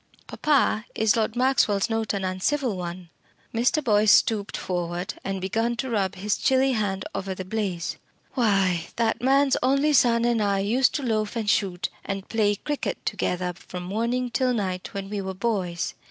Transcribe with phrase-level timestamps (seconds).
[0.25, 3.11] "Papa, is Lord Maxwell's note an uncivil one?"
[3.53, 3.83] Mr.
[3.83, 7.97] Boyce stooped forward and began to rub his chilly hand over the blaze.
[8.33, 13.05] "Why, that man's only son and I used to loaf and shoot and play cricket
[13.05, 15.93] together from morning till night when we were boys.